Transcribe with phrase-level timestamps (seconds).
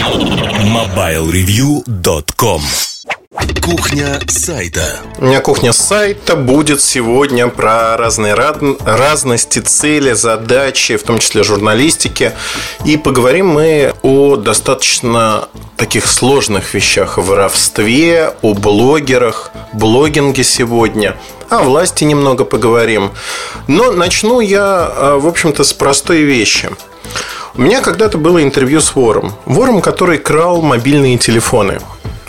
[0.00, 2.62] MobileReview.com
[3.62, 5.00] Кухня сайта.
[5.18, 12.32] У меня кухня сайта будет сегодня про разные разности, цели, задачи, в том числе журналистики.
[12.86, 21.14] И поговорим мы о достаточно таких сложных вещах, о воровстве, о блогерах, блогинге сегодня.
[21.50, 23.10] О власти немного поговорим.
[23.66, 26.70] Но начну я, а, в общем-то, с простой вещи–
[27.54, 29.32] у меня когда-то было интервью с вором.
[29.44, 31.80] Вором, который крал мобильные телефоны.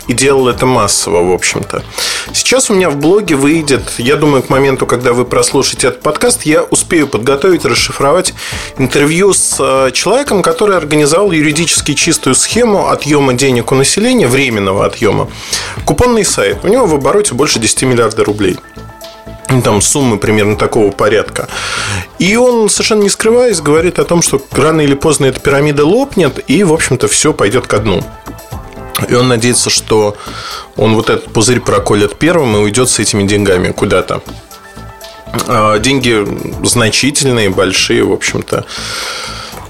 [0.08, 1.84] И делал это массово, в общем-то.
[2.32, 6.42] Сейчас у меня в блоге выйдет, я думаю, к моменту, когда вы прослушаете этот подкаст,
[6.42, 8.34] я успею подготовить, расшифровать
[8.78, 15.30] интервью с э, человеком, который организовал юридически чистую схему отъема денег у населения, временного отъема.
[15.84, 16.58] Купонный сайт.
[16.64, 18.58] У него в обороте больше 10 миллиардов рублей
[19.60, 21.48] там суммы примерно такого порядка.
[22.18, 26.42] И он, совершенно не скрываясь, говорит о том, что рано или поздно эта пирамида лопнет,
[26.46, 28.02] и, в общем-то, все пойдет ко дну.
[29.08, 30.16] И он надеется, что
[30.76, 34.22] он вот этот пузырь проколет первым и уйдет с этими деньгами куда-то.
[35.48, 36.26] А, деньги
[36.64, 38.64] значительные, большие, в общем-то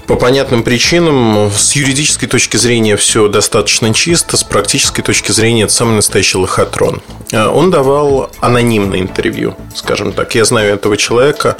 [0.07, 1.49] по понятным причинам.
[1.51, 7.01] С юридической точки зрения все достаточно чисто, с практической точки зрения это самый настоящий лохотрон.
[7.31, 10.35] А, он давал анонимное интервью, скажем так.
[10.35, 11.57] Я знаю этого человека.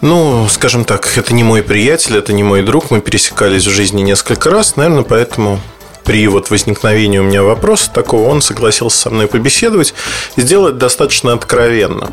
[0.00, 2.90] Ну, скажем так, это не мой приятель, это не мой друг.
[2.90, 5.60] Мы пересекались в жизни несколько раз, наверное, поэтому
[6.04, 9.92] при вот возникновении у меня вопроса такого, он согласился со мной побеседовать
[10.36, 12.12] и сделать достаточно откровенно.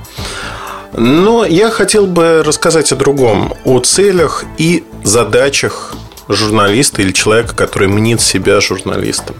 [0.94, 5.94] Но я хотел бы рассказать о другом, о целях и задачах
[6.28, 9.36] журналиста или человека, который мнит себя журналистом.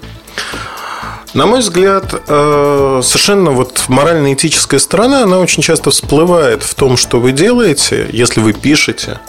[1.34, 7.20] На мой взгляд, э, совершенно вот морально-этическая сторона, она очень часто всплывает в том, что
[7.20, 9.20] вы делаете, если вы пишете,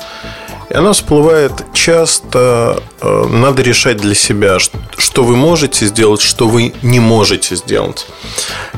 [0.70, 6.73] и она всплывает часто, э, надо решать для себя, что вы можете сделать, что вы
[6.83, 8.06] не можете сделать.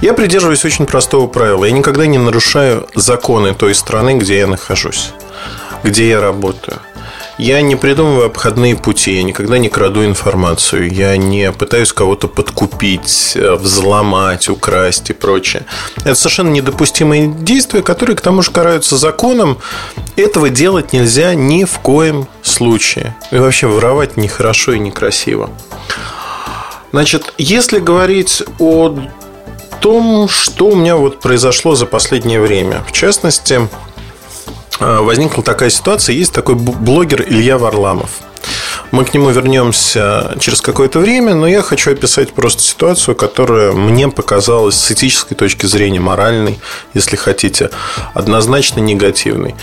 [0.00, 1.64] Я придерживаюсь очень простого правила.
[1.64, 5.10] Я никогда не нарушаю законы той страны, где я нахожусь,
[5.82, 6.78] где я работаю.
[7.40, 13.32] Я не придумываю обходные пути, я никогда не краду информацию, я не пытаюсь кого-то подкупить,
[13.34, 15.64] э, взломать, украсть и прочее.
[16.04, 19.56] Это совершенно недопустимые действия, которые к тому же караются законом.
[20.16, 23.16] Этого делать нельзя ни в коем случае.
[23.30, 25.48] И вообще воровать нехорошо и некрасиво.
[26.92, 28.94] Значит, если говорить о
[29.80, 32.84] том, что у меня вот произошло за последнее время.
[32.86, 33.66] В частности,
[34.80, 36.14] возникла такая ситуация.
[36.14, 38.10] Есть такой блогер Илья Варламов.
[38.90, 44.08] Мы к нему вернемся через какое-то время, но я хочу описать просто ситуацию, которая мне
[44.08, 46.58] показалась с этической точки зрения, моральной,
[46.92, 47.70] если хотите,
[48.14, 49.54] однозначно негативной.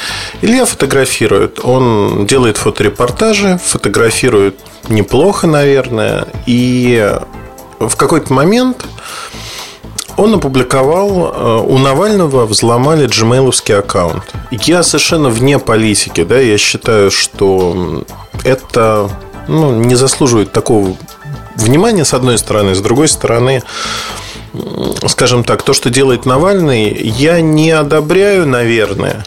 [0.42, 7.20] Илья фотографирует, он делает фоторепортажи, фотографирует неплохо, наверное, и
[7.80, 8.86] в какой-то момент
[10.18, 14.24] он опубликовал, э, у Навального взломали джимейловский аккаунт.
[14.52, 18.04] Я совершенно вне политики, да, я считаю, что
[18.44, 19.10] это
[19.48, 20.98] ну, не заслуживает такого
[21.56, 23.62] внимания, с одной стороны, с другой стороны,
[25.06, 29.26] скажем так, то, что делает Навальный, я не одобряю, наверное,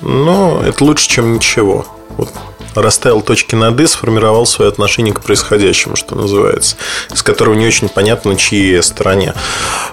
[0.00, 1.86] но это лучше, чем ничего.
[2.16, 2.30] Вот
[2.74, 6.76] расставил точки над «и», сформировал свое отношение к происходящему, что называется,
[7.14, 9.34] с которого не очень понятно, чьей стороне.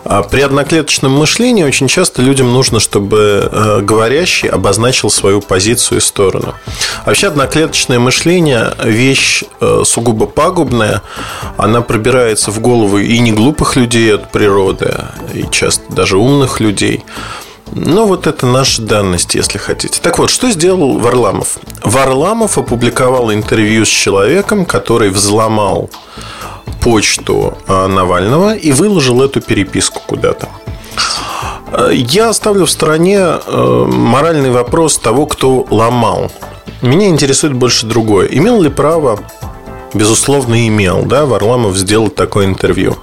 [0.04, 6.02] А при одноклеточном мышлении очень часто людям нужно, чтобы э, говорящий обозначил свою позицию и
[6.02, 6.56] сторону.
[7.06, 11.02] Вообще одноклеточное мышление– вещь э, сугубо пагубная,
[11.58, 17.04] она пробирается в голову и не глупых людей от природы, и часто даже умных людей–
[17.74, 20.00] ну, вот это наша данность, если хотите.
[20.02, 21.58] Так вот, что сделал Варламов?
[21.84, 25.90] Варламов опубликовал интервью с человеком, который взломал
[26.82, 30.48] почту а, Навального и выложил эту переписку куда-то.
[31.92, 36.32] Я оставлю в стороне э, моральный вопрос того, кто ломал.
[36.82, 38.28] Меня интересует больше другое.
[38.28, 39.20] Имел ли право
[39.94, 42.98] безусловно, имел, да, Варламов сделал такое интервью.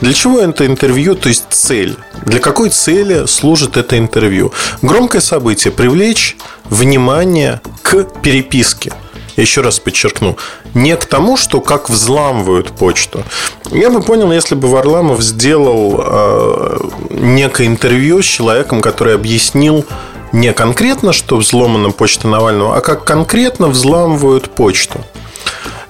[0.00, 1.96] Для чего это интервью, то есть цель?
[2.24, 4.52] Для какой цели служит это интервью?
[4.82, 8.92] Громкое событие– привлечь внимание к переписке.
[9.36, 10.38] Я еще раз подчеркну,
[10.72, 13.22] не к тому, что как взламывают почту.
[13.70, 16.78] Я бы понял, если бы Варламов сделал э,
[17.10, 19.84] некое интервью с человеком, который объяснил
[20.32, 25.00] не конкретно, что взломана почта Навального, а как конкретно взламывают почту.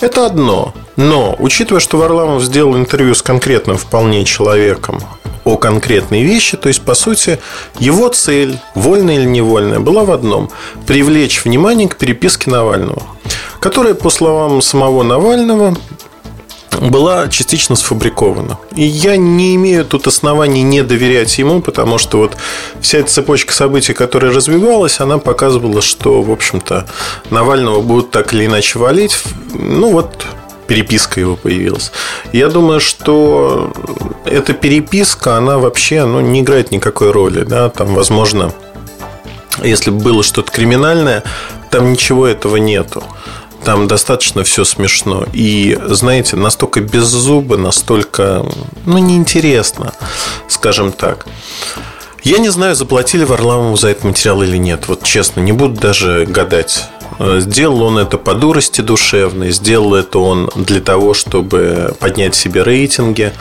[0.00, 0.74] Это одно.
[0.96, 5.00] Но, учитывая, что Варламов сделал интервью с конкретным вполне человеком
[5.44, 7.38] о конкретной вещи, то есть, по сути,
[7.78, 10.50] его цель, вольная или невольная, была в одном–
[10.86, 13.02] привлечь внимание к переписке Навального,
[13.60, 15.76] которая, по словам самого Навального,
[16.80, 18.58] была частично сфабрикована.
[18.74, 22.36] И я не имею тут оснований не доверять ему, потому что вот
[22.80, 26.86] вся эта цепочка событий, которая развивалась, она показывала, что, в общем-то,
[27.30, 29.18] Навального будут так или иначе валить.
[29.54, 30.26] Ну вот
[30.66, 31.92] переписка его появилась.
[32.32, 33.72] Я думаю, что
[34.24, 37.44] эта переписка, она вообще ну, не играет никакой роли.
[37.44, 37.68] Да?
[37.70, 38.52] Там, возможно,
[39.62, 41.22] если бы было что-то криминальное,
[41.70, 43.02] там ничего этого нету.
[43.66, 45.26] Там достаточно все смешно.
[45.32, 48.46] И, знаете, настолько без зуба, настолько,
[48.84, 49.92] ну, неинтересно,
[50.46, 51.26] скажем так.
[52.22, 54.86] Я не знаю, заплатили Варламову за этот материал или нет.
[54.86, 56.84] Вот честно, не буду даже гадать.
[57.18, 63.32] Сделал он это по дурости душевной, сделал это он для того, чтобы поднять себе рейтинги,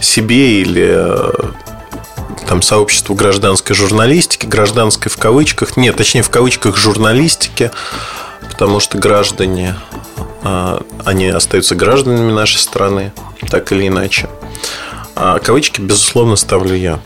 [0.00, 1.32] себе или э,
[2.46, 7.72] там сообществу гражданской журналистики, гражданской в кавычках, нет, точнее в кавычках журналистики,
[8.62, 9.74] потому что граждане,
[10.44, 13.12] а, они остаются гражданами нашей страны,
[13.50, 14.28] так или иначе.
[15.16, 17.00] А кавычки, безусловно, ставлю я.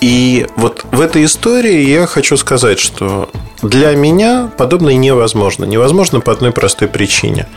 [0.00, 3.30] И вот в этой истории я хочу сказать, что
[3.62, 5.64] для меня подобное невозможно.
[5.64, 7.48] Невозможно по одной простой причине.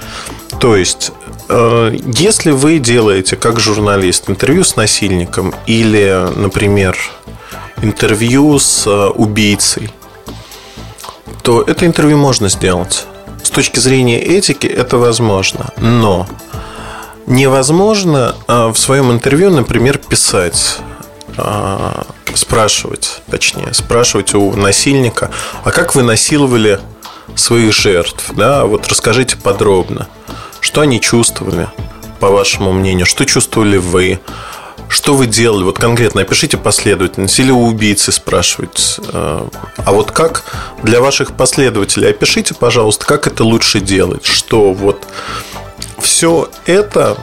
[0.59, 1.11] То есть,
[1.49, 6.97] э, если вы делаете как журналист интервью с насильником или, например,
[7.83, 9.91] интервью с э, убийцей,
[11.43, 13.05] то это интервью можно сделать.
[13.43, 15.67] С точки зрения этики это возможно.
[15.77, 16.27] Но
[17.25, 20.79] невозможно э, в своем интервью, например, писать
[22.33, 25.31] спрашивать, точнее, спрашивать у насильника,
[25.63, 26.79] а как вы насиловали
[27.35, 30.07] своих жертв, да, вот расскажите подробно,
[30.59, 31.67] что они чувствовали,
[32.19, 34.19] по вашему мнению, что чувствовали вы,
[34.89, 39.47] что вы делали, вот конкретно опишите последовательность или у убийцы спрашивать, э,
[39.77, 40.43] а вот как
[40.83, 45.05] для ваших последователей, опишите, пожалуйста, как это лучше делать, что вот
[45.99, 47.17] все это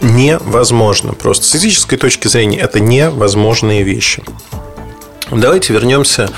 [0.00, 1.12] невозможно.
[1.12, 4.22] Просто с этической точки зрения это невозможные вещи.
[5.30, 6.30] Давайте вернемся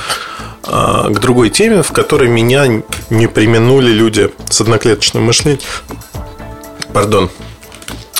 [0.64, 5.60] а, к другой теме, в которой меня не применули люди с одноклеточным мышлением.
[6.92, 7.30] Пардон.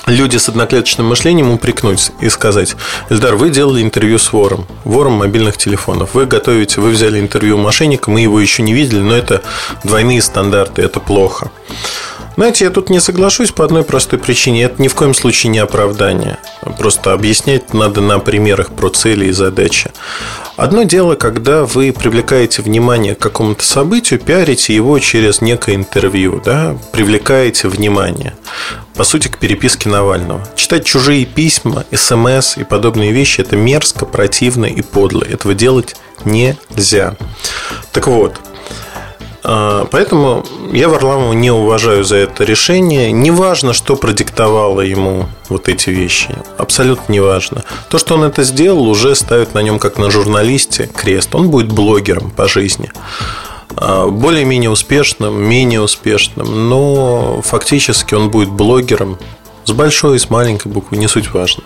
[0.09, 2.77] Люди с одноклеточным мышлением упрекнуть и сказать,
[3.11, 6.15] Эльдар, вы делали интервью с вором, вором мобильных телефонов.
[6.15, 9.43] Вы готовите, вы взяли интервью мошенника, мы его еще не видели, но это
[9.85, 11.51] двойные стандарты, это плохо.
[12.39, 14.63] Знаете, я тут не соглашусь по одной простой причине.
[14.63, 16.39] Это ни в коем случае не оправдание.
[16.79, 19.91] Просто объяснять надо на примерах про цели и задачи.
[20.57, 26.79] Одно дело, когда вы привлекаете внимание к какому-то событию, пиарите его через некое интервью, да,
[26.93, 28.37] привлекаете внимание.
[28.95, 30.47] По сути, к переписке Навального.
[30.55, 35.25] Читать чужие письма, смс и подобные вещи– это мерзко, противно и подло.
[35.25, 37.17] Этого делать нельзя.
[37.93, 38.41] Так вот,
[39.91, 43.13] поэтому я Варламова не уважаю за это решение.
[43.13, 46.35] Неважно, что продиктовало ему вот эти вещи.
[46.59, 47.65] Абсолютно неважно.
[47.89, 51.35] То, что он это сделал, уже ставит на нем, как на журналисте, крест.
[51.35, 52.91] Он будет блогером по жизни.
[53.77, 59.19] А, более-менее успешным, менее успешным, но фактически он будет блогером
[59.65, 61.63] с большой и с маленькой буквы, не суть важно.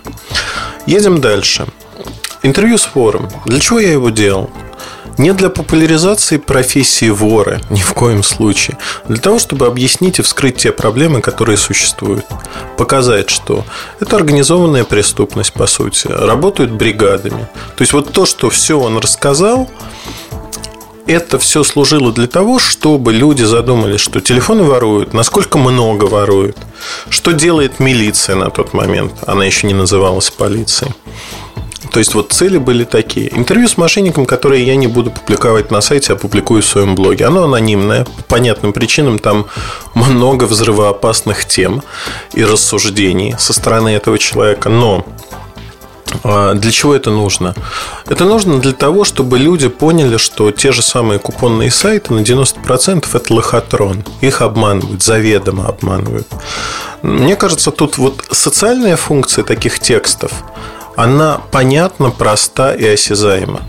[0.85, 1.67] Едем дальше.
[2.43, 3.29] Интервью с форум.
[3.45, 4.49] Для чего я его делал?
[5.17, 8.77] Не для популяризации профессии вора, ни в коем случае.
[9.07, 12.25] Для того, чтобы объяснить и вскрыть те проблемы, которые существуют.
[12.77, 13.63] Показать, что
[13.99, 16.07] это организованная преступность, по сути.
[16.07, 17.47] Работают бригадами.
[17.75, 19.69] То есть, вот то, что все он рассказал,
[21.05, 26.57] это все служило для того, чтобы люди задумались, что телефоны воруют, насколько много воруют,
[27.09, 29.13] что делает милиция на тот момент.
[29.27, 30.93] Она еще не называлась полицией.
[31.91, 33.35] То есть вот цели были такие.
[33.37, 37.25] Интервью с мошенником, которое я не буду публиковать на сайте, а публикую в своем блоге.
[37.25, 38.05] Оно анонимное.
[38.05, 39.47] По понятным причинам там
[39.93, 41.83] много взрывоопасных тем
[42.33, 44.69] и рассуждений со стороны этого человека.
[44.69, 45.05] Но
[46.23, 47.53] а, для чего это нужно?
[48.07, 53.05] Это нужно для того, чтобы люди поняли, что те же самые купонные сайты на 90%
[53.13, 54.03] это лохотрон.
[54.21, 56.27] Их обманывают, заведомо обманывают.
[57.01, 60.31] Мне кажется, тут вот социальная функция таких текстов–
[60.95, 63.61] она понятна, проста и осязаема.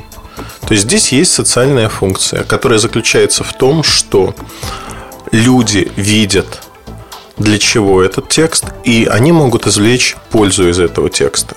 [0.67, 4.35] То есть здесь есть социальная функция, которая заключается в том, что
[5.31, 6.63] люди видят,
[7.37, 11.57] для чего этот текст, и они могут извлечь пользу из этого текста.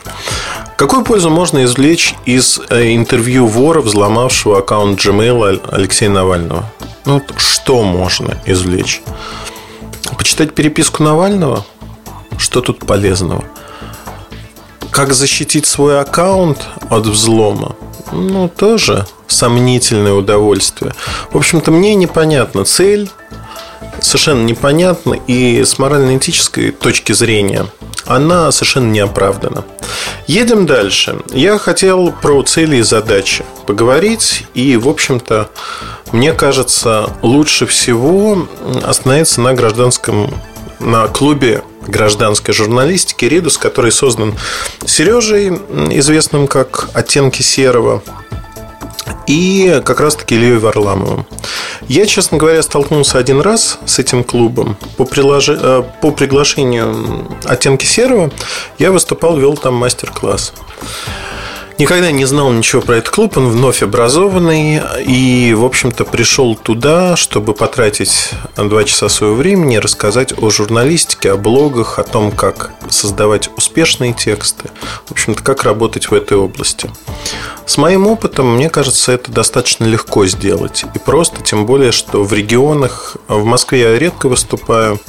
[0.76, 6.66] Какую пользу можно извлечь из э, интервью вора, взломавшего аккаунт Gmail Алексея Навального?
[7.06, 9.02] Ну, что можно извлечь?
[10.18, 11.66] Почитать переписку Навального?
[12.38, 13.44] Что тут полезного?
[14.98, 17.76] Как защитить свой аккаунт от взлома?
[18.12, 20.96] Ну, тоже сомнительное удовольствие.
[21.32, 23.08] В общем-то, мне непонятна цель
[24.02, 27.68] совершенно непонятна и с морально-этической точки зрения
[28.08, 29.66] она совершенно не оправдана.
[30.26, 31.20] Едем дальше.
[31.32, 35.52] Я хотел про цели и задачи поговорить, и, в общем-то,
[36.12, 38.48] мне кажется, лучше всего
[38.84, 40.34] остановиться на гражданском,
[40.80, 44.36] на клубе гражданской журналистики «Ридус», который создан
[44.86, 48.04] Сережей, известным как «Оттенки серого»,
[49.28, 51.26] и как раз-таки Ильей Варламовым.
[51.88, 54.78] Я, честно говоря, столкнулся один раз с этим клубом.
[54.96, 55.50] По, прилож...
[55.50, 58.32] Э, по приглашению «Оттенки серого»
[58.80, 60.54] я выступал, вел там мастер-класс.
[61.80, 67.16] Никогда не знал ничего про этот клуб, он вновь образованный и, в общем-то, пришел туда,
[67.16, 73.52] чтобы потратить два часа своего времени рассказать о журналистике, о блогах, о том, как создавать
[73.56, 74.72] успешные тексты,
[75.06, 76.90] в общем-то, как работать в этой области.
[77.68, 80.84] С моим опытом, мне кажется, это достаточно легко сделать.
[80.96, 85.00] И просто, тем более, что в регионах, в Москве я редко выступаю,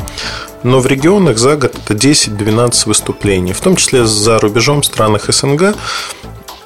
[0.62, 5.32] но в регионах за год это 10-12 выступлений, в том числе за рубежом в странах
[5.32, 5.74] СНГ.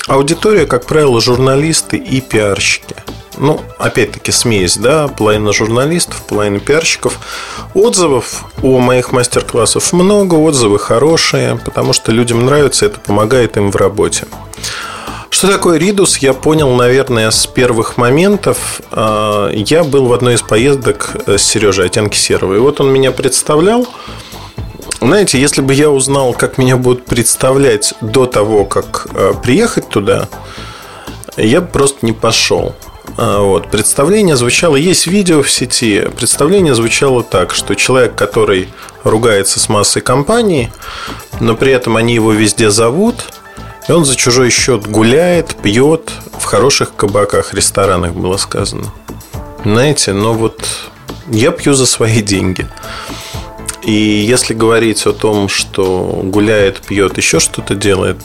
[0.08, 2.96] Аудитория, как правило, журналисты и пиарщики.
[3.38, 7.18] Ну, опять-таки, смесь, да, половина журналистов, половина пиарщиков.
[7.74, 13.76] Отзывов о моих мастер-классах много, отзывы хорошие, потому что людям нравится, это помогает им в
[13.76, 14.26] работе.
[15.30, 18.80] Что такое Ридус, я понял, наверное, с первых моментов.
[18.90, 22.54] А, я был в одной из поездок с Сережей Оттенки Серого.
[22.54, 23.88] И вот он меня представлял.
[25.02, 30.28] Знаете, если бы я узнал, как меня будут представлять до того, как э, приехать туда,
[31.36, 32.76] я бы просто не пошел.
[33.16, 33.68] А, вот.
[33.68, 38.68] Представление звучало, есть видео в сети, представление звучало так, что человек, который
[39.02, 40.70] ругается с массой компаний,
[41.40, 43.24] но при этом они его везде зовут,
[43.88, 48.92] и он за чужой счет гуляет, пьет в хороших кабаках, ресторанах, было сказано.
[49.64, 50.64] Знаете, но вот
[51.28, 52.68] я пью за свои деньги.
[53.82, 58.20] И если говорить о том, что гуляет, пьет, еще что-то делает,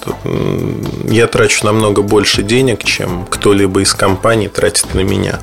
[1.10, 5.40] я трачу намного больше денег, чем кто-либо из компаний тратит на меня.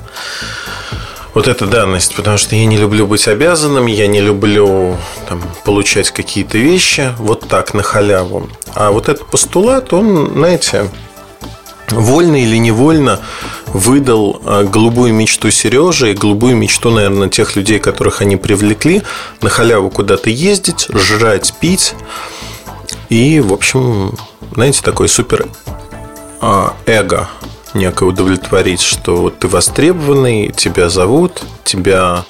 [1.33, 4.95] Вот эта данность, потому что я не люблю быть обязанным, я не люблю
[5.27, 8.49] там, получать какие-то вещи вот так на халяву.
[8.73, 10.89] А вот этот постулат, он, знаете,
[11.89, 13.19] вольно или невольно
[13.75, 19.03] выдал а, голубую мечту Сережи и голубую мечту, наверное, тех людей, которых они привлекли,
[19.41, 21.93] на халяву куда-то ездить, жрать, пить.
[23.09, 24.17] И, в общем,
[24.53, 25.47] знаете, такой супер
[26.39, 27.27] а, эго
[27.73, 32.23] некое удовлетворить, что вот ты востребованный, тебя зовут, тебя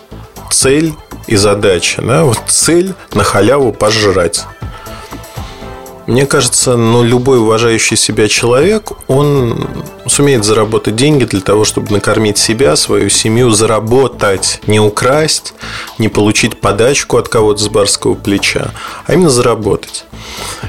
[0.50, 0.96] цель
[1.28, 2.02] и задача.
[2.02, 2.24] Да?
[2.24, 4.46] Вот цель на халяву пожрать.
[6.08, 9.68] Мне кажется, ну, любой уважающий себя человек, он
[10.06, 15.56] сумеет заработать деньги для того, чтобы накормить себя, свою семью, заработать, не украсть,
[15.98, 18.72] не получить подачку от кого-то с барского плеча,
[19.08, 20.06] а именно заработать.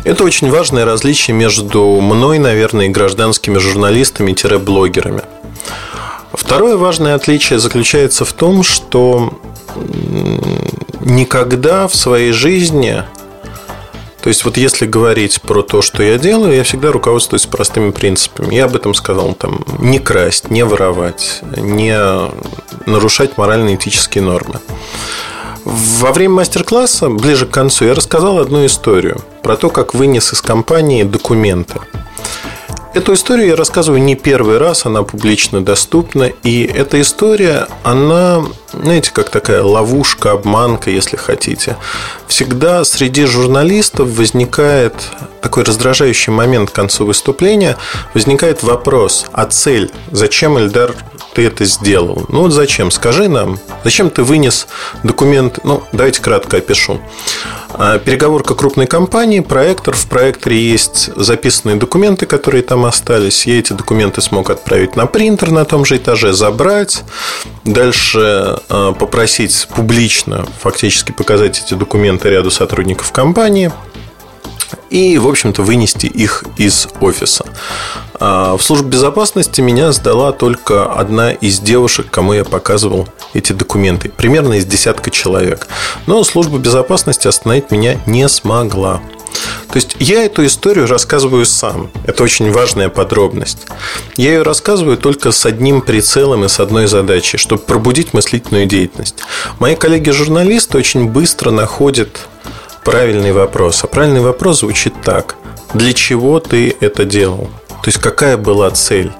[0.05, 5.23] Это очень важное различие между мной, наверное, и гражданскими журналистами-блогерами.
[6.33, 9.38] Второе важное отличие заключается в том, что
[11.00, 13.05] никогда в своей жизни
[14.26, 18.56] то есть, вот если говорить про то, что я делаю, я всегда руководствуюсь простыми принципами.
[18.56, 21.97] Я об этом сказал, там, не красть, не воровать, не
[22.87, 24.59] нарушать морально-этические нормы.
[25.64, 30.42] Во время мастер-класса, ближе к концу, я рассказал одну историю про то, как вынес из
[30.42, 31.78] компании документы.
[32.96, 36.32] Эту историю я рассказываю не первый раз, она публично доступна.
[36.42, 41.76] И эта история, она, знаете, как такая ловушка, обманка, если хотите.
[42.26, 44.94] Всегда среди журналистов возникает
[45.42, 47.76] такой раздражающий момент к концу выступления.
[48.14, 49.90] Возникает вопрос, а цель?
[50.10, 50.94] Зачем, Эльдар,
[51.37, 52.25] ты это сделал?
[52.31, 52.90] Ну вот зачем?
[52.90, 54.66] Скажи нам, зачем ты вынес
[55.02, 55.59] документ?
[55.64, 56.99] Ну, давайте кратко опишу.
[57.75, 59.95] А, переговорка крупной компании, проектор.
[59.95, 63.47] В проекторе есть записанные документы, которые там остались.
[63.47, 67.05] Я эти документы смог отправить на принтер на том же этаже, забрать.
[67.64, 73.71] Дальше а, попросить публично фактически показать эти документы ряду сотрудников компании
[74.90, 77.45] и, в общем-то, вынести их из офиса.
[78.18, 84.08] А, в службе безопасности меня сдала только одна из девушек, кому я показывал эти документы.
[84.08, 85.66] Примерно из десятка человек.
[86.06, 89.00] Но служба безопасности остановить меня не смогла.
[89.68, 91.90] То есть я эту историю рассказываю сам.
[92.06, 93.66] Это очень важная подробность.
[94.16, 99.16] Я ее рассказываю только с одним прицелом и с одной задачей, чтобы пробудить мыслительную деятельность.
[99.58, 102.28] Мои коллеги-журналисты очень быстро находят
[102.85, 103.85] правильный вопрос.
[103.85, 105.37] А правильный вопрос звучит так.
[105.75, 107.50] Для чего ты это делал?
[107.87, 109.12] То есть какая была цель?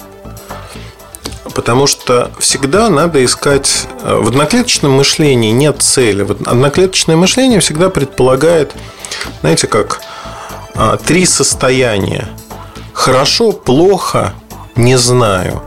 [1.55, 3.87] Потому что всегда надо искать...
[4.03, 6.27] Э, в одноклеточном мышлении нет цели.
[6.45, 8.75] Одноклеточное мышление всегда предполагает,
[9.41, 10.01] знаете, как
[10.75, 12.29] а, три состояния.
[12.93, 14.35] Хорошо, плохо,
[14.75, 15.63] не знаю.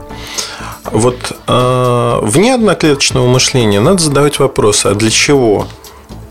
[0.84, 5.66] Вот э, вне одноклеточного мышления надо задавать вопросы, а для чего?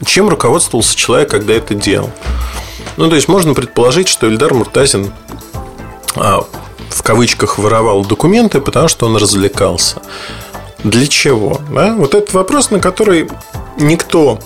[0.05, 2.11] Чем руководствовался человек, когда это делал?
[2.97, 5.11] Ну, то есть можно предположить, что Ильдар Муртазин
[6.15, 10.01] в кавычках воровал документы, потому что он развлекался.
[10.83, 11.59] Для чего?
[11.71, 11.93] Да?
[11.95, 13.29] Вот этот вопрос, на который
[13.77, 14.39] никто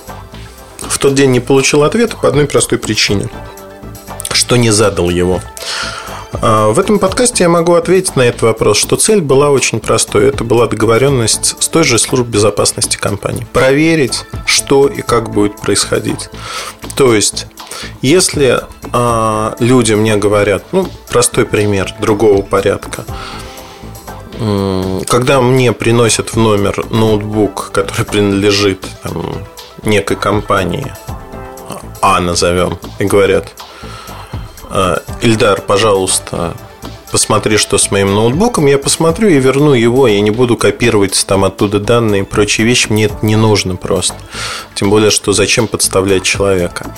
[0.80, 3.30] в тот день не получил ответа по одной простой причине,
[4.32, 5.42] что не задал его.
[6.42, 10.28] А, в этом подкасте я могу ответить на этот вопрос, что цель была очень простой.
[10.28, 13.48] Это была договоренность с той же службой безопасности компании.
[13.54, 16.30] Проверить, что и как будет происходить.
[16.96, 17.48] То есть,
[18.02, 18.62] если
[18.92, 23.06] э, люди мне говорят, ну, простой пример другого порядка,
[25.08, 29.46] когда мне приносят в номер ноутбук, который принадлежит там,
[29.84, 30.92] некой компании,
[32.02, 33.54] А назовем, и говорят,
[34.70, 36.56] «А, Ильдар, пожалуйста,
[37.12, 41.46] посмотри, что с моим ноутбуком, я посмотрю и верну его, я не буду копировать там
[41.46, 44.16] оттуда данные и прочие вещи, мне это не нужно просто.
[44.74, 46.94] Тем более, что зачем подставлять человека.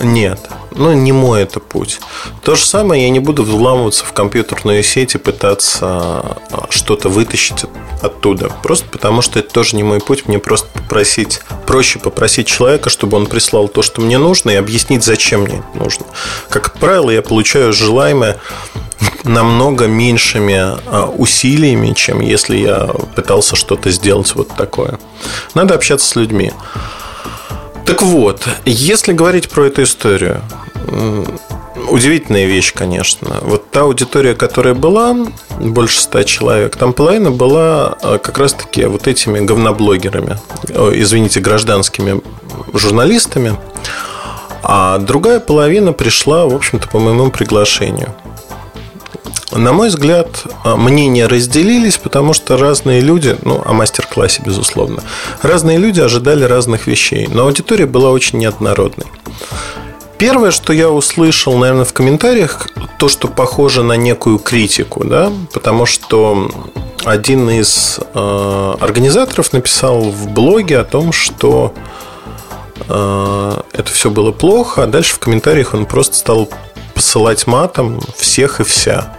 [0.00, 2.00] Нет, ну не мой это путь.
[2.42, 7.64] То же самое я не буду вламываться в компьютерную сеть и пытаться а, что-то вытащить
[8.02, 8.50] оттуда.
[8.62, 10.26] Просто потому что это тоже не мой путь.
[10.26, 15.04] Мне просто попросить, проще попросить человека, чтобы он прислал то, что мне нужно, и объяснить,
[15.04, 16.06] зачем мне это нужно.
[16.48, 18.40] Как правило, я получаю желаемое
[19.22, 24.98] намного меньшими а, усилиями, чем если я пытался что-то сделать вот такое.
[25.54, 26.52] Надо общаться с людьми.
[27.84, 30.40] Так вот, если говорить про эту историю,
[31.88, 33.38] удивительная вещь, конечно.
[33.42, 35.14] Вот та аудитория, которая была,
[35.60, 40.38] больше ста человек, там половина была а, как раз-таки вот этими говноблогерами,
[40.70, 42.20] извините, гражданскими
[42.72, 43.56] журналистами,
[44.62, 48.14] а другая половина пришла, в общем-то, по моему приглашению.
[49.50, 55.02] На мой взгляд, а, мнения разделились, потому что разные люди, ну, о мастер-классе, безусловно,
[55.42, 59.06] разные люди ожидали разных вещей, но аудитория была очень неоднородной.
[60.18, 65.86] Первое, что я услышал, наверное, в комментариях, то, что похоже на некую критику, да, потому
[65.86, 66.50] что
[67.04, 71.74] один из э, организаторов написал в блоге о том, что
[72.88, 76.48] э, это все было плохо, а дальше в комментариях он просто стал
[76.94, 79.18] посылать матом всех и вся.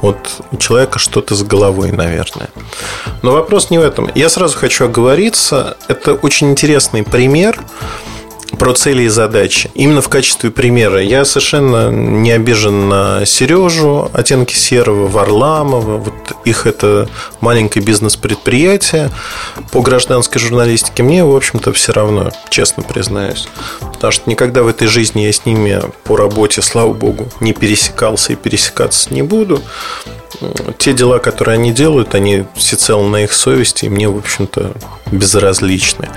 [0.00, 2.48] Вот у человека что-то с головой, наверное.
[3.22, 4.10] Но вопрос не в этом.
[4.14, 5.76] Я сразу хочу оговориться.
[5.88, 7.60] Это очень интересный пример
[8.56, 9.70] про цели и задачи.
[9.74, 11.02] Именно в качестве примера.
[11.02, 15.98] Я совершенно не обижен на Сережу, оттенки серого, Варламова.
[15.98, 16.14] Вот
[16.44, 17.08] их это
[17.40, 19.10] маленькое бизнес-предприятие
[19.72, 21.02] по гражданской журналистике.
[21.02, 23.48] Мне, в общем-то, все равно, честно признаюсь.
[23.80, 28.32] Потому что никогда в этой жизни я с ними по работе, слава богу, не пересекался
[28.32, 29.62] и пересекаться не буду
[30.78, 34.72] те дела, которые они делают, они всецело на их совести, и мне, в общем-то,
[35.10, 36.08] безразличны.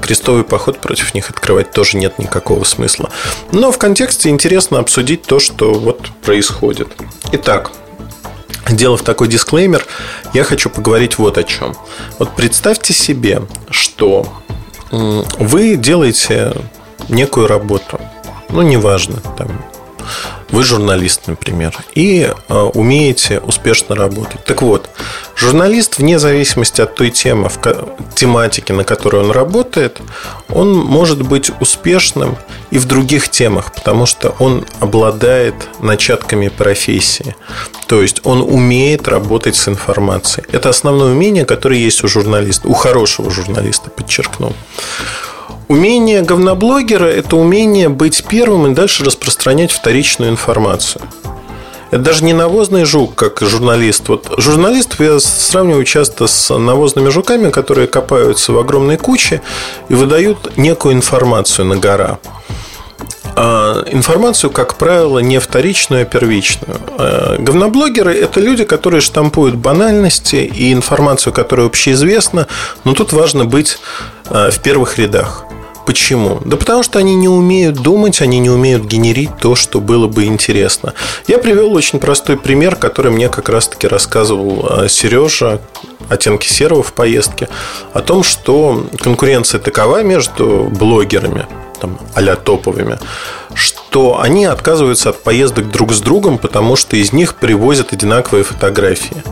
[0.00, 3.10] Крестовый поход против них открывать тоже нет никакого смысла.
[3.52, 6.88] Но в контексте интересно обсудить то, что вот происходит.
[7.32, 7.72] Итак,
[8.68, 9.86] Сделав такой дисклеймер,
[10.34, 11.76] я хочу поговорить вот о чем.
[12.18, 14.26] Вот представьте себе, что
[14.90, 16.52] вы делаете
[17.08, 18.00] некую работу,
[18.48, 19.64] ну, неважно, там,
[20.50, 24.44] вы журналист, например, и э, умеете успешно работать.
[24.44, 24.88] Так вот,
[25.34, 30.00] журналист, вне зависимости от той темы, в тематике, на которой он работает,
[30.48, 32.36] он может быть успешным
[32.70, 37.34] и в других темах, потому что он обладает начатками профессии.
[37.86, 40.46] То есть он умеет работать с информацией.
[40.52, 44.52] Это основное умение, которое есть у журналиста, у хорошего журналиста, подчеркну.
[45.68, 51.02] Умение говноблогера– это умение быть первым и дальше распространять вторичную информацию.
[51.90, 54.08] Это даже не навозный жук, как журналист.
[54.08, 59.42] Вот журналистов я сравниваю часто с навозными жуками, которые копаются в огромной куче
[59.88, 62.18] и выдают некую информацию на гора.
[63.34, 66.78] А информацию, как правило, не вторичную, а первичную.
[66.96, 72.46] А говноблогеры– это люди, которые штампуют банальности и информацию, которая общеизвестна,
[72.84, 73.78] но тут важно быть
[74.26, 75.44] а, в первых рядах.
[75.86, 76.40] Почему?
[76.44, 80.24] Да потому что они не умеют думать, они не умеют генерить то, что было бы
[80.24, 80.94] интересно.
[81.28, 85.60] Я привел очень простой пример, который мне как раз-таки рассказывал э, Сережа,
[86.08, 87.48] оттенки серого в поездке,
[87.92, 91.46] о том, что конкуренция такова между блогерами,
[91.80, 92.98] там, а топовыми,
[93.54, 99.22] что они отказываются от поездок друг с другом, потому что из них привозят одинаковые фотографии.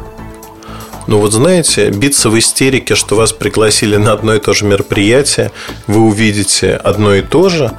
[1.06, 5.52] Но вот знаете, биться в истерике, что вас пригласили на одно и то же мероприятие,
[5.86, 7.72] вы увидите одно и то же,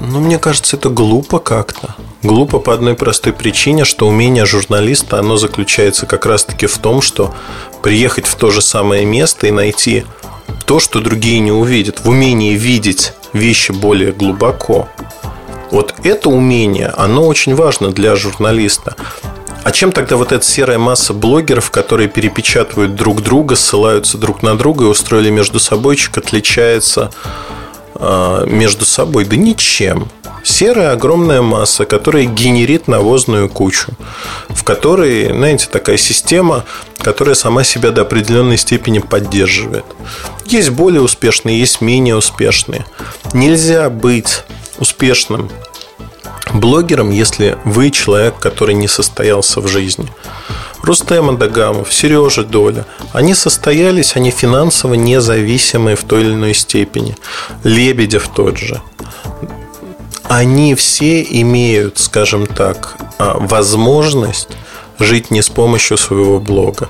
[0.00, 1.94] ну, мне кажется, это глупо как-то.
[2.22, 7.34] Глупо по одной простой причине, что умение журналиста, оно заключается как раз-таки в том, что
[7.82, 10.04] приехать в то же самое место и найти
[10.66, 14.88] то, что другие не увидят, в умении видеть вещи более глубоко.
[15.70, 18.96] Вот это умение, оно очень важно для журналиста.
[19.64, 24.58] А чем тогда вот эта серая масса блогеров, которые перепечатывают друг друга, ссылаются друг на
[24.58, 27.10] друга и устроили между собойчик, отличается
[27.94, 29.24] э, между собой?
[29.24, 30.10] Да ничем.
[30.42, 33.92] Серая огромная масса, которая генерит навозную кучу,
[34.50, 36.66] в которой, знаете, такая система,
[36.98, 39.86] которая сама себя до определенной степени поддерживает.
[40.44, 42.84] Есть более успешные, есть менее успешные.
[43.32, 44.44] Нельзя быть
[44.78, 45.48] успешным
[46.52, 50.08] блогером, если вы человек, который не состоялся в жизни.
[50.82, 57.16] Рустем Адагамов, Сережа Доля, они состоялись, они финансово независимые в той или иной степени.
[57.62, 58.82] Лебедев тот же
[60.28, 64.48] они все имеют, скажем так, а, возможность
[64.98, 66.88] жить не с помощью своего блога.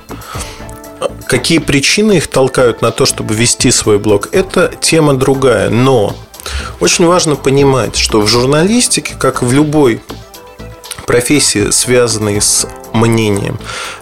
[1.26, 5.68] Какие причины их толкают на то, чтобы вести свой блог, это тема другая.
[5.68, 6.16] Но
[6.80, 10.00] очень важно понимать, что в журналистике, как в любой
[11.06, 13.58] профессии, связанной с мнением,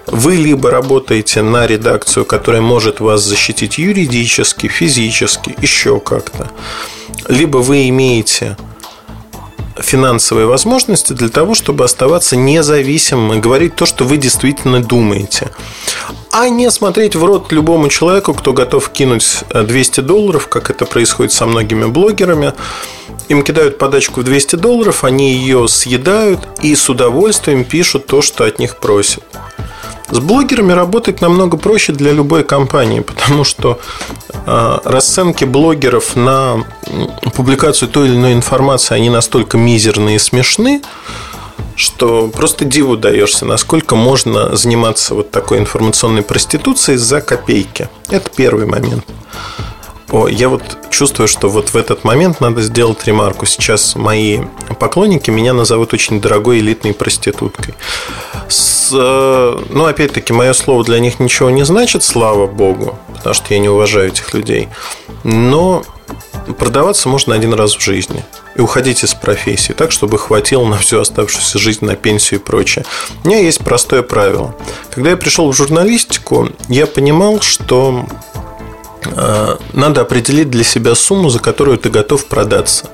[0.06, 6.50] вы либо работаете на редакцию, которая может вас защитить юридически, физически, еще как-то,
[7.28, 8.56] либо вы имеете
[9.76, 15.50] финансовые возможности для того, чтобы оставаться независимым и говорить то, что вы действительно думаете.
[16.30, 21.32] А не смотреть в рот любому человеку, кто готов кинуть 200 долларов, как это происходит
[21.32, 22.54] со многими блогерами.
[23.28, 28.44] Им кидают подачку в 200 долларов, они ее съедают и с удовольствием пишут то, что
[28.44, 29.22] от них просят.
[30.12, 33.80] С блогерами работать намного проще для любой компании, потому что
[34.46, 36.66] э, расценки блогеров на
[37.34, 40.82] публикацию той или иной информации, они настолько мизерные и смешны,
[41.76, 47.88] что просто диву даешься, насколько можно заниматься вот такой информационной проституцией за копейки.
[48.10, 49.06] Это первый момент.
[50.12, 53.46] Я вот чувствую, что вот в этот момент надо сделать ремарку.
[53.46, 54.40] Сейчас мои
[54.78, 57.74] поклонники меня назовут очень дорогой элитной проституткой.
[58.48, 63.54] С, э, ну, опять-таки, мое слово для них ничего не значит, слава богу, потому что
[63.54, 64.68] я не уважаю этих людей.
[65.24, 65.82] Но
[66.58, 68.22] продаваться можно один раз в жизни
[68.54, 72.84] и уходить из профессии так, чтобы хватило на всю оставшуюся жизнь, на пенсию и прочее.
[73.24, 74.54] У меня есть простое правило.
[74.90, 78.04] Когда я пришел в журналистику, я понимал, что
[79.72, 82.88] надо определить для себя сумму, за которую ты готов продаться.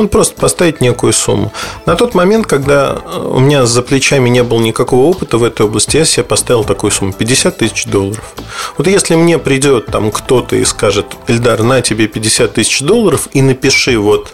[0.00, 1.52] Он просто поставить некую сумму.
[1.84, 5.66] На тот момент, когда э, у меня за плечами не было никакого опыта в этой
[5.66, 8.24] области, я себе поставил такую сумму 50 тысяч долларов.
[8.78, 13.42] Вот если мне придет там кто-то и скажет, Эльдар, на тебе 50 тысяч долларов и
[13.42, 14.32] напиши вот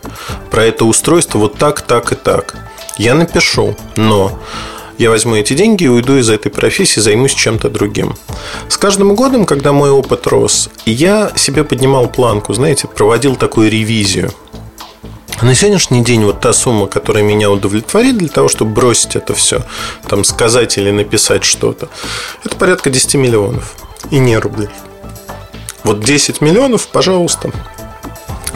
[0.53, 2.55] про это устройство вот так, так и так.
[2.97, 4.39] Я напишу, но
[4.99, 8.17] я возьму эти деньги и уйду из этой профессии, займусь чем-то другим.
[8.69, 14.33] С каждым годом, когда мой опыт рос, я себе поднимал планку, знаете, проводил такую ревизию.
[15.43, 19.63] На сегодняшний день вот та сумма, которая меня удовлетворит для того, чтобы бросить это все,
[20.09, 21.91] там сказать или написать что-то,
[22.43, 23.77] это порядка 10 миллионов.
[24.11, 24.69] И не рублей.
[25.85, 27.51] Вот 10 миллионов, пожалуйста.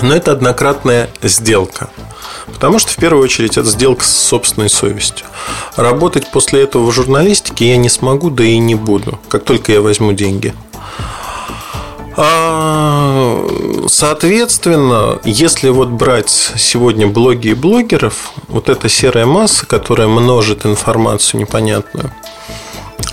[0.03, 1.91] Но это однократная сделка.
[2.47, 5.27] Потому что, в первую очередь, это сделка с собственной совестью.
[5.77, 9.81] Работать после этого в журналистике я не смогу, да и не буду, как только я
[9.81, 10.55] возьму деньги.
[12.17, 13.47] А,
[13.89, 21.41] соответственно, если вот брать сегодня блоги и блогеров, вот эта серая масса, которая множит информацию
[21.41, 22.13] непонятную,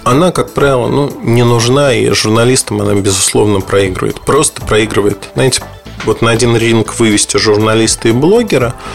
[0.03, 4.19] она, как правило, ну, не нужна, и журналистам она, безусловно, проигрывает.
[4.21, 5.29] Просто проигрывает.
[5.33, 5.61] Знаете,
[6.05, 8.75] вот на один ринг вывести журналиста и блогера–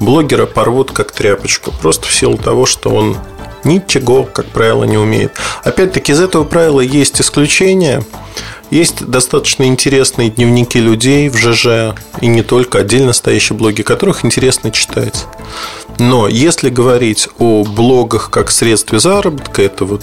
[0.00, 3.16] блогера порвут как тряпочку, просто в силу того, что он
[3.62, 5.32] ничего, как правило, не умеет.
[5.62, 8.02] Опять-таки, из этого правила есть исключения.
[8.70, 14.70] Есть достаточно интересные дневники людей в ЖЖ и не только отдельно стоящие блоги, которых интересно
[14.70, 15.26] читать.
[15.98, 20.02] Но если говорить о блогах как средстве заработка, это вот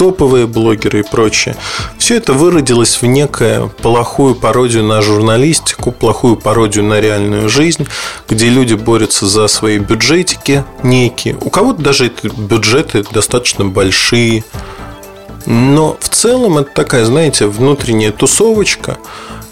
[0.00, 1.54] топовые блогеры и прочее.
[1.98, 7.86] Все это выродилось в некое плохую пародию на журналистику, плохую пародию на реальную жизнь,
[8.26, 11.36] где люди борются за свои бюджетики некие.
[11.42, 14.42] У кого-то даже эти бюджеты достаточно большие.
[15.44, 18.96] Но в целом это такая, знаете, внутренняя тусовочка.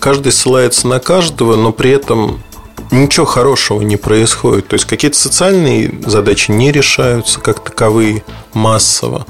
[0.01, 2.43] Каждый ссылается на каждого, но при этом
[2.91, 4.69] ничего хорошего не происходит.
[4.69, 9.27] То есть какие-то социальные задачи не решаются как таковые массово.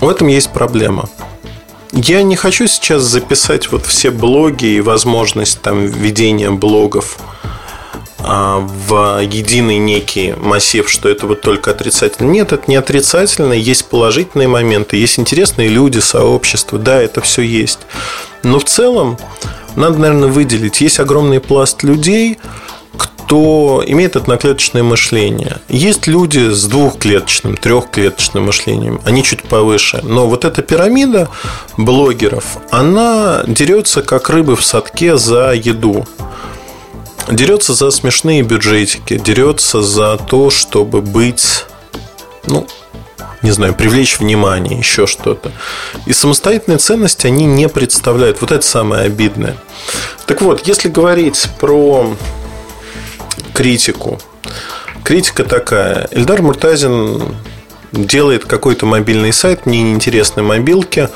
[0.00, 1.08] В этом есть проблема.
[1.92, 7.18] Я не хочу сейчас записать вот все блоги и возможность там ведения блогов
[8.18, 12.30] а, в единый некий массив, что это вот только отрицательно.
[12.30, 17.80] Нет, это не отрицательно, есть положительные моменты, есть интересные люди, сообщества, да, это все есть.
[18.42, 19.18] Но в целом
[19.76, 22.38] надо, наверное, выделить, есть огромный пласт людей,
[23.24, 25.56] кто имеет одноклеточное мышление.
[25.70, 30.00] Есть люди с двухклеточным, трехклеточным мышлением, они чуть повыше.
[30.02, 31.30] Но вот эта пирамида
[31.78, 36.06] блогеров, она дерется как рыбы в садке за еду.
[37.30, 41.64] Дерется за смешные бюджетики, дерется за то, чтобы быть,
[42.46, 42.66] ну,
[43.40, 45.50] не знаю, привлечь внимание, еще что-то.
[46.04, 48.42] И самостоятельные ценности они не представляют.
[48.42, 49.56] Вот это самое обидное.
[50.26, 52.14] Так вот, если говорить про
[53.54, 54.18] критику.
[55.04, 56.08] Критика такая.
[56.10, 57.22] Эльдар Муртазин
[57.92, 61.08] делает какой-то мобильный сайт, мне неинтересны мобилки,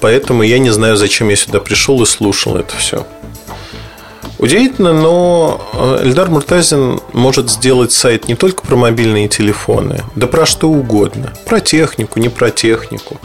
[0.00, 3.06] поэтому я не знаю, зачем я сюда пришел и слушал это все.
[4.38, 10.68] Удивительно, но Эльдар Муртазин может сделать сайт не только про мобильные телефоны, да про что
[10.68, 11.32] угодно.
[11.46, 13.20] Про технику, не про технику.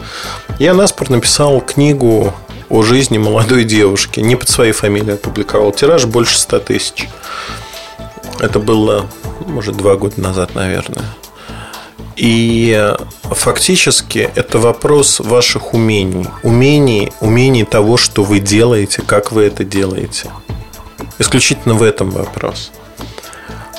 [0.58, 2.34] Я наспор написал книгу
[2.68, 4.20] о жизни молодой девушки.
[4.20, 5.72] Не под своей фамилией опубликовал.
[5.72, 7.08] Тираж больше 100 тысяч.
[8.40, 9.06] Это было,
[9.46, 11.04] может, два года назад, наверное.
[12.16, 16.26] И фактически это вопрос ваших умений.
[16.42, 20.30] Умений, умений того, что вы делаете, как вы это делаете.
[21.18, 22.72] Исключительно в этом вопрос.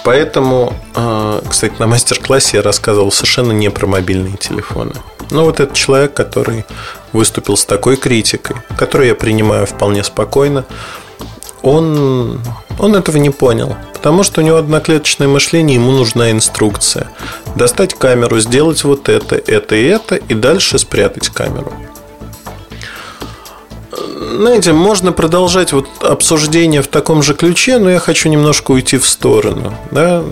[0.06, 4.93] Поэтому, а, кстати, на мастер-классе я рассказывал совершенно не про мобильные телефоны.
[5.32, 6.65] Но вот этот человек, который
[7.12, 10.65] выступил с такой критикой, которую я принимаю вполне спокойно,
[11.62, 12.41] он,
[12.80, 13.76] он этого не понял.
[14.00, 17.10] Потому что у него одноклеточное мышление, ему нужна инструкция.
[17.58, 21.74] Достать камеру, сделать вот это, это и это, и дальше спрятать камеру.
[24.38, 29.06] Знаете, можно продолжать вот обсуждение в таком же ключе, но я хочу немножко уйти в
[29.06, 29.76] сторону.
[29.92, 30.24] Да?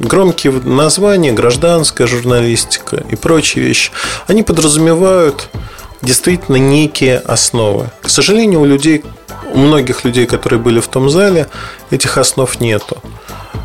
[0.00, 3.92] Громкие названия, гражданская журналистика и прочие вещи,
[4.26, 5.50] они подразумевают
[6.02, 7.90] действительно некие основы.
[8.02, 9.04] К сожалению, у людей
[9.52, 11.48] у многих людей, которые были в том зале,
[11.90, 12.98] этих основ нету.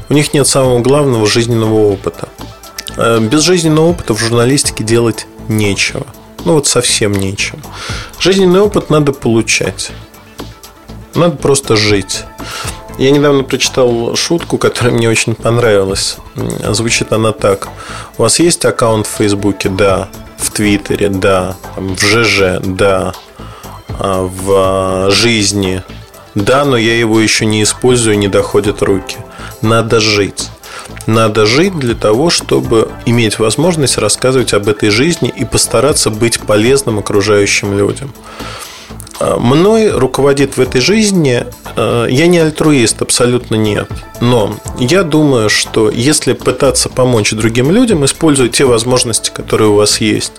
[0.09, 2.29] У них нет самого главного жизненного опыта.
[2.97, 6.05] Э, без жизненного опыта в журналистике делать нечего.
[6.45, 7.59] Ну вот совсем нечего.
[8.19, 9.91] Жизненный опыт надо получать.
[11.13, 12.23] Надо просто жить.
[12.97, 16.17] Я недавно прочитал шутку, которая мне очень понравилась.
[16.69, 17.67] Звучит она так.
[18.17, 19.69] У вас есть аккаунт в Фейсбуке?
[19.69, 20.09] Да.
[20.37, 21.09] В Твиттере?
[21.09, 21.55] Да.
[21.75, 22.59] В ЖЖ?
[22.63, 23.13] Да.
[23.99, 25.83] А, в жизни.
[26.35, 29.17] Да, но я его еще не использую, не доходят руки.
[29.61, 30.49] Надо жить.
[31.07, 36.99] Надо жить для того, чтобы иметь возможность рассказывать об этой жизни и постараться быть полезным
[36.99, 38.13] окружающим людям.
[39.19, 43.89] А, мной руководит в этой жизни, э, я не альтруист, абсолютно нет.
[44.21, 49.99] Но я думаю, что если пытаться помочь другим людям, используя те возможности, которые у вас
[50.01, 50.33] есть.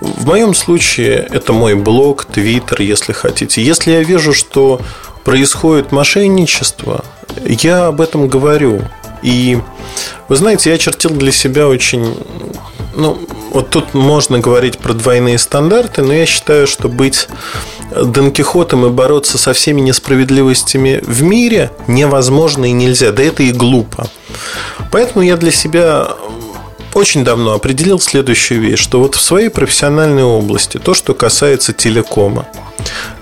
[0.00, 3.62] В моем случае это мой блог, твиттер, если хотите.
[3.62, 4.80] Если я вижу, что
[5.24, 7.04] происходит мошенничество,
[7.44, 8.82] я об этом говорю.
[9.22, 9.58] И
[10.28, 12.14] вы знаете, я чертил для себя очень
[12.96, 13.18] ну,
[13.50, 17.28] вот тут можно говорить про двойные стандарты, но я считаю, что быть
[18.04, 23.12] Дон Кихотом и бороться со всеми несправедливостями в мире невозможно и нельзя.
[23.12, 24.08] Да это и глупо.
[24.90, 26.08] Поэтому я для себя
[26.94, 32.46] очень давно определил следующую вещь, что вот в своей профессиональной области, то, что касается телекома,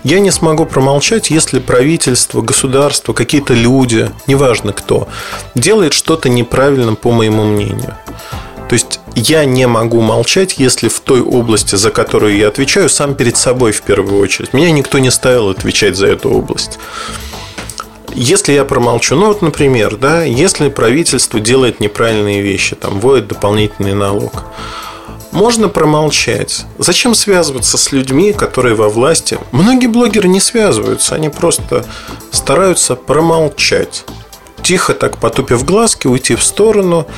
[0.05, 5.09] я не смогу промолчать, если правительство, государство, какие-то люди, неважно кто,
[5.55, 7.97] делает что-то неправильно, по моему мнению.
[8.69, 13.15] То есть я не могу молчать, если в той области, за которую я отвечаю, сам
[13.15, 14.53] перед собой в первую очередь.
[14.53, 16.79] Меня никто не ставил отвечать за эту область.
[18.15, 23.95] Если я промолчу, ну вот, например, да, если правительство делает неправильные вещи, там, вводит дополнительный
[23.95, 24.45] налог,
[25.33, 26.65] можно промолчать.
[26.79, 29.37] Зачем связываться с людьми, которые во власти?
[29.51, 31.85] Многие блогеры не связываются, они просто
[32.31, 34.05] стараются промолчать.
[34.63, 37.09] Тихо так потупив глазки, уйти в сторону,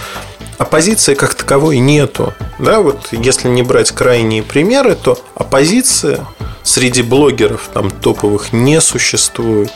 [0.58, 2.34] оппозиции как таковой нету.
[2.58, 6.26] Да, вот если не брать крайние примеры, то оппозиция
[6.62, 9.72] среди блогеров там топовых не существует.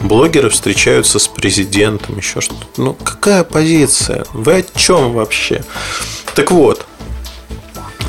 [0.00, 2.66] Блогеры встречаются с президентом, еще что-то.
[2.76, 4.26] Ну, какая оппозиция?
[4.32, 5.64] Вы о чем вообще?
[6.34, 6.84] Так вот,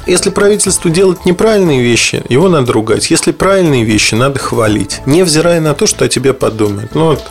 [0.08, 3.12] если правительству делать неправильные вещи, его надо ругать.
[3.12, 5.02] Если правильные вещи, надо хвалить.
[5.06, 6.96] Невзирая на то, что о тебе подумают.
[6.96, 7.24] Ну, вот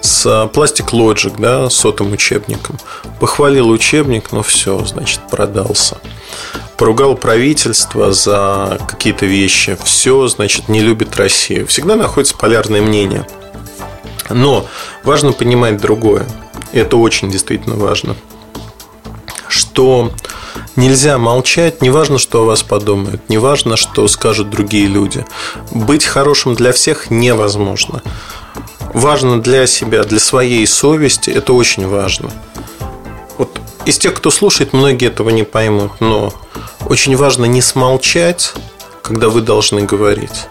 [0.00, 2.78] с Plastic Logic, да, сотым учебником.
[3.18, 5.98] Похвалил учебник, но все, значит, продался.
[6.76, 11.66] поругал правительство за какие-то вещи, все, значит, не любит Россию.
[11.66, 13.26] Всегда находится полярное мнение.
[14.30, 14.66] Но
[15.04, 16.26] важно понимать другое.
[16.72, 18.16] Это очень действительно важно.
[19.50, 20.12] Что
[20.76, 25.26] нельзя молчать, неважно, что о вас подумают, неважно, что скажут другие люди.
[25.72, 28.00] Быть хорошим для всех невозможно.
[28.94, 32.30] Важно для себя, для своей совести, это очень важно.
[33.38, 36.32] Вот из тех, кто слушает, многие этого не поймут, но
[36.86, 38.54] очень важно не смолчать,
[39.02, 40.46] когда вы должны говорить.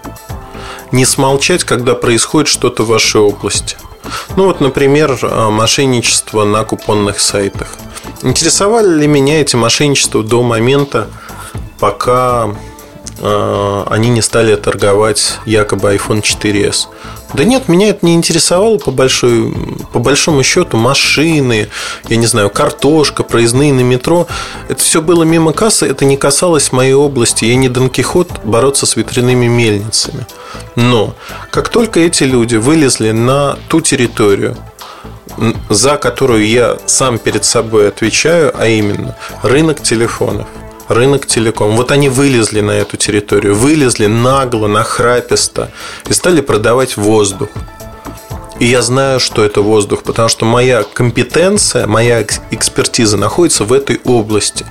[0.92, 3.78] Не смолчать, когда происходит что-то в вашей области.
[4.36, 7.78] Ну вот, например, а, мошенничество на купонных сайтах.
[8.22, 11.08] Интересовали ли меня эти мошенничества до момента,
[11.80, 12.54] пока
[13.20, 16.88] э, они не стали торговать якобы iPhone 4s?
[17.34, 19.54] Да нет, меня это не интересовало по, большой,
[19.94, 20.78] по большому счету.
[20.78, 21.70] Машины,
[22.08, 24.28] я не знаю, картошка, проездные на метро.
[24.68, 27.46] Это все было мимо кассы, это не касалось моей области.
[27.46, 30.26] Я не Дон Кихот бороться с ветряными мельницами.
[30.76, 31.14] Но
[31.52, 34.58] как только эти люди вылезли на ту территорию,
[35.70, 40.48] за которую я сам перед собой отвечаю, а именно рынок телефонов,
[40.88, 41.76] рынок телеком.
[41.76, 45.72] Вот они вылезли на эту территорию, вылезли нагло, нахраписто
[46.08, 47.50] и стали продавать воздух.
[48.60, 52.22] И я знаю, что это воздух, потому что моя компетенция, моя
[52.52, 54.66] экспертиза находится в этой области.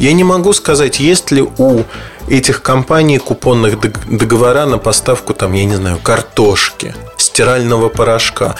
[0.00, 1.84] Я не могу сказать, есть ли у
[2.28, 6.94] этих компаний купонных договора на поставку, там, я не знаю, картошки,
[7.38, 8.56] стирального порошка.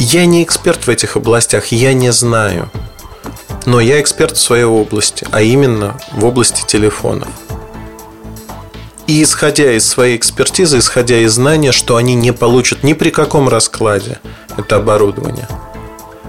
[0.00, 2.68] Я не эксперт в этих областях, я не знаю.
[3.64, 7.28] Но я эксперт в своей области, а именно в области телефонов.
[9.06, 13.48] И исходя из своей экспертизы, исходя из знания, что они не получат ни при каком
[13.48, 14.18] раскладе
[14.56, 15.46] это оборудование,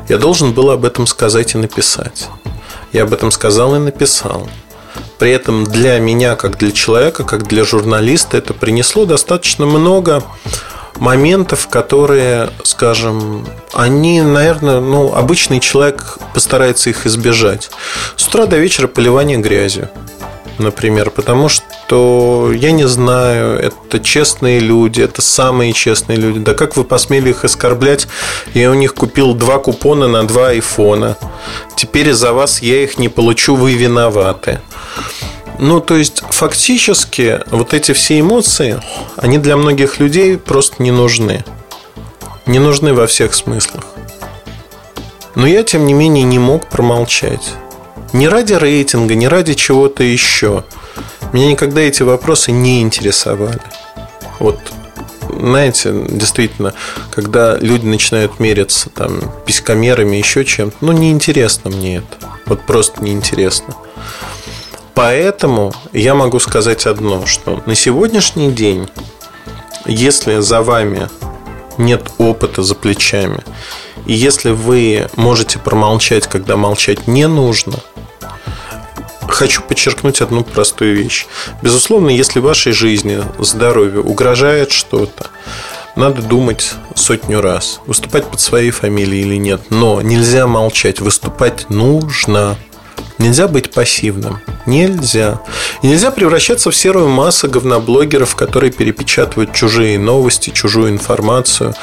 [0.07, 2.29] я должен был об этом сказать и написать.
[2.93, 4.47] Я об этом сказал и написал.
[5.17, 10.23] При этом для меня, как для человека, как для журналиста, это принесло достаточно много
[10.99, 17.71] моментов, которые, скажем, они, наверное, ну, обычный человек постарается их избежать.
[18.15, 19.89] С утра до вечера поливание грязью,
[20.59, 26.39] например, потому что я не знаю, это честные люди, это самые честные люди.
[26.39, 28.07] Да как вы посмели их оскорблять?
[28.53, 31.17] Я у них купил два купона на два айфона.
[31.75, 34.59] Теперь из-за вас я их не получу, вы виноваты.
[35.61, 38.81] Ну, то есть, фактически, вот эти все эмоции,
[39.17, 41.43] они для многих людей просто не нужны.
[42.45, 43.83] Не нужны во всех смыслах.
[45.35, 47.51] Но я, тем не менее, не мог промолчать.
[48.13, 50.63] Не ради рейтинга, не ради чего-то еще.
[51.33, 53.61] Меня никогда эти вопросы не интересовали.
[54.39, 54.59] Вот,
[55.27, 56.73] знаете, действительно,
[57.11, 62.27] когда люди начинают мериться там писькомерами, еще чем-то, ну, неинтересно мне это.
[62.45, 63.75] Вот просто неинтересно.
[64.99, 68.89] Поэтому я могу сказать одно, что на сегодняшний день,
[69.85, 71.07] если за вами
[71.77, 73.41] нет опыта за плечами,
[74.05, 77.79] и если вы можете промолчать, когда молчать не нужно,
[79.25, 81.27] хочу подчеркнуть одну простую вещь.
[81.61, 85.27] Безусловно, если вашей жизни, здоровью угрожает что-то,
[85.95, 89.61] надо думать сотню раз, выступать под своей фамилией или нет.
[89.69, 92.57] Но нельзя молчать, выступать нужно.
[93.17, 94.39] Нельзя быть пассивным.
[94.65, 95.41] Нельзя.
[95.81, 101.73] И нельзя превращаться в серую массу говноблогеров, которые перепечатывают чужие новости, чужую информацию.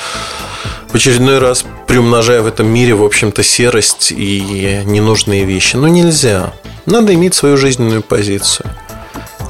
[0.89, 5.77] В очередной раз приумножая в этом мире, в общем-то, серость и ненужные вещи.
[5.77, 6.53] Но нельзя.
[6.87, 8.71] Надо иметь свою жизненную позицию.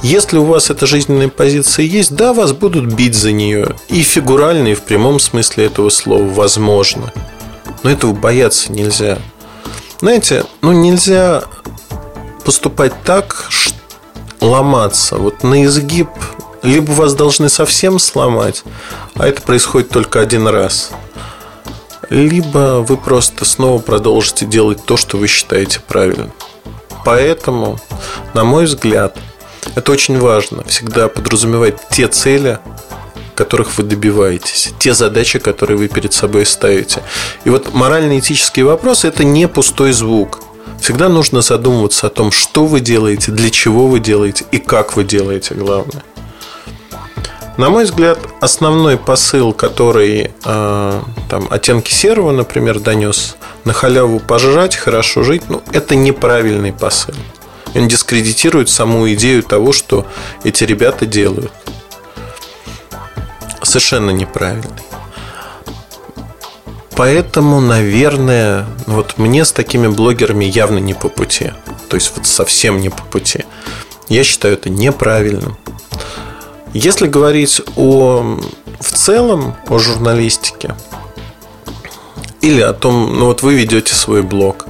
[0.03, 3.75] Если у вас эта жизненная позиция есть, да, вас будут бить за нее.
[3.89, 7.11] И фигурально, и в прямом смысле этого слова, возможно.
[7.83, 9.17] Но этого бояться нельзя.
[9.99, 11.43] Знаете, ну нельзя
[12.45, 13.49] поступать так,
[14.41, 15.17] ломаться.
[15.17, 16.09] Вот на изгиб
[16.61, 18.63] либо вас должны совсем сломать,
[19.15, 20.91] а это происходит только один раз,
[22.09, 26.31] либо вы просто снова продолжите делать то, что вы считаете правильным.
[27.05, 27.79] Поэтому,
[28.33, 29.17] на мой взгляд,
[29.75, 30.63] это очень важно.
[30.65, 32.59] Всегда подразумевать те цели,
[33.37, 37.03] которых вы добиваетесь, те задачи, которые вы перед собой ставите.
[37.45, 40.39] И вот морально-этические вопросы– это не пустой звук.
[40.81, 45.03] Всегда нужно задумываться о том, что вы делаете, для чего вы делаете и как вы
[45.03, 46.03] делаете, главное.
[47.57, 53.35] На мой взгляд, основной посыл, который э, там, оттенки серого, например, донес,
[53.65, 57.15] на халяву пожрать, хорошо жить, ну, это неправильный посыл.
[57.75, 60.05] Он дискредитирует саму идею того, что
[60.43, 61.51] эти ребята делают.
[63.63, 64.83] Совершенно неправильный.
[66.95, 71.51] Поэтому, наверное, вот мне с такими блогерами явно не по пути.
[71.89, 73.45] То есть вот совсем не по пути.
[74.09, 75.57] Я считаю это неправильным.
[76.73, 78.39] Если говорить о,
[78.79, 80.75] в целом о журналистике,
[82.41, 84.65] или о том, ну вот вы ведете свой блог,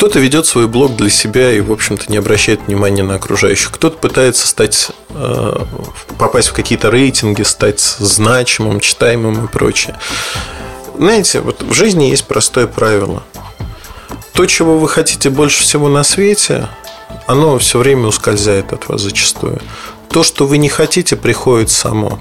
[0.00, 3.70] кто-то ведет свой блог для себя и, в общем-то, не обращает внимания на окружающих.
[3.70, 5.64] Кто-то пытается стать, э,
[6.16, 9.98] попасть в какие-то рейтинги, стать значимым, читаемым и прочее.
[10.96, 13.22] Знаете, вот в жизни есть простое правило.
[14.32, 16.70] То, чего вы хотите больше всего на свете,
[17.26, 19.60] оно все время ускользает от вас зачастую.
[20.08, 22.18] То, что вы не хотите, приходит само.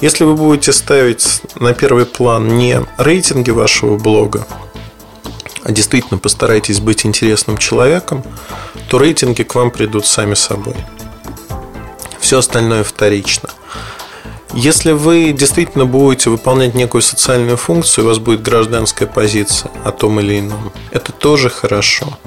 [0.00, 4.48] Если вы будете ставить на первый план не рейтинги вашего блога,
[5.64, 8.22] а действительно постарайтесь быть интересным человеком,
[8.88, 10.76] то рейтинги к вам придут сами собой.
[12.20, 13.48] Все остальное вторично.
[14.52, 20.20] Если вы действительно будете выполнять некую социальную функцию, у вас будет гражданская позиция о том
[20.20, 22.18] или ином, это тоже хорошо.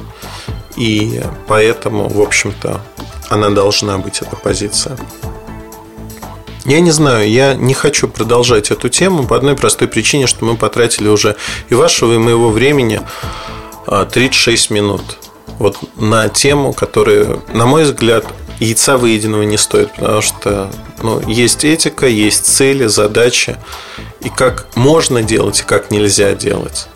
[0.76, 2.82] И поэтому, в общем-то,
[3.30, 4.98] она должна быть, эта позиция.
[6.68, 10.58] Я не знаю, я не хочу продолжать эту тему по одной простой причине, что мы
[10.58, 11.38] потратили уже
[11.70, 13.02] и вашего, и моего времени
[13.88, 15.02] 36 а, минут
[15.60, 18.26] вот на тему, которая, на мой взгляд,
[18.60, 20.70] яйца выеденного не стоит, потому что
[21.02, 23.56] ну, есть этика, есть цели, задачи,
[24.20, 26.88] и как можно делать, и как нельзя делать.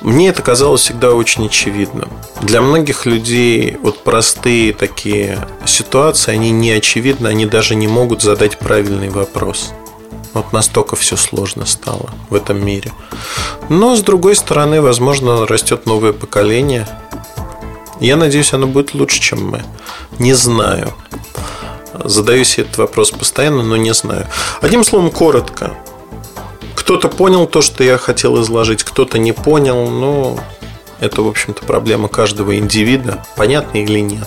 [0.00, 2.10] Мне это казалось всегда очень очевидным.
[2.40, 8.58] Для многих людей вот простые такие ситуации, они не очевидны, они даже не могут задать
[8.58, 9.72] правильный вопрос.
[10.32, 12.92] Вот настолько все сложно стало в этом мире.
[13.68, 16.88] Но, с другой стороны, возможно, растет новое поколение.
[17.98, 19.64] Я надеюсь, оно будет лучше, чем мы.
[20.18, 20.94] Не знаю.
[22.04, 24.26] Задаю себе этот вопрос постоянно, но не знаю.
[24.62, 25.74] Одним словом, коротко.
[26.90, 30.36] Кто-то понял то, что я хотел изложить, кто-то не понял, но
[30.98, 34.26] это, в общем-то, проблема каждого индивида, понятно или нет.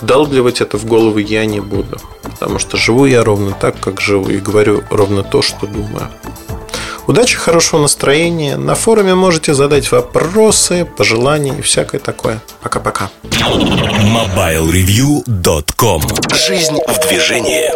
[0.00, 4.30] Вдалбливать это в голову я не буду, потому что живу я ровно так, как живу,
[4.30, 6.08] и говорю ровно то, что думаю.
[7.06, 8.56] Удачи, хорошего настроения.
[8.56, 12.40] На форуме можете задать вопросы, пожелания и всякое такое.
[12.62, 13.10] Пока-пока.
[13.22, 16.02] MobileReview.com
[16.34, 17.70] Жизнь в движении.